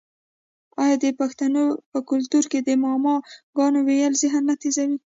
[0.83, 3.15] آیا د پښتنو په کلتور کې د معما
[3.57, 4.97] ګانو ویل ذهن نه تیزوي؟